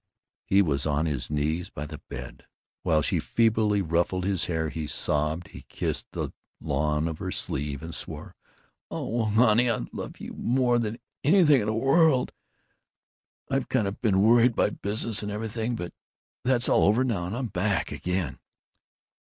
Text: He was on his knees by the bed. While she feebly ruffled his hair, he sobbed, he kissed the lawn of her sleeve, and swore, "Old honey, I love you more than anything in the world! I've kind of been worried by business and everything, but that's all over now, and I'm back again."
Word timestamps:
He 0.47 0.63
was 0.63 0.87
on 0.87 1.05
his 1.05 1.29
knees 1.29 1.69
by 1.69 1.85
the 1.85 1.99
bed. 2.09 2.47
While 2.81 3.03
she 3.03 3.19
feebly 3.19 3.83
ruffled 3.83 4.23
his 4.25 4.45
hair, 4.45 4.69
he 4.69 4.87
sobbed, 4.87 5.49
he 5.49 5.61
kissed 5.69 6.07
the 6.13 6.33
lawn 6.59 7.07
of 7.07 7.19
her 7.19 7.29
sleeve, 7.31 7.83
and 7.83 7.93
swore, 7.93 8.35
"Old 8.89 9.33
honey, 9.33 9.69
I 9.69 9.81
love 9.93 10.19
you 10.19 10.33
more 10.33 10.79
than 10.79 10.97
anything 11.23 11.61
in 11.61 11.67
the 11.67 11.75
world! 11.75 12.31
I've 13.47 13.69
kind 13.69 13.87
of 13.87 14.01
been 14.01 14.23
worried 14.23 14.55
by 14.55 14.71
business 14.71 15.21
and 15.21 15.31
everything, 15.31 15.75
but 15.75 15.93
that's 16.43 16.67
all 16.67 16.85
over 16.85 17.03
now, 17.03 17.27
and 17.27 17.37
I'm 17.37 17.45
back 17.49 17.91
again." 17.91 18.39